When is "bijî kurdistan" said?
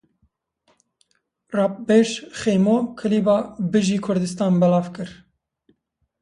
3.71-4.53